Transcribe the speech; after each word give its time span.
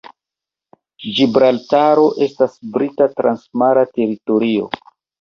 Ĝibraltaro 1.17 2.07
estas 2.29 2.57
Brita 2.79 3.11
transmara 3.23 3.89
teritorio. 3.97 4.77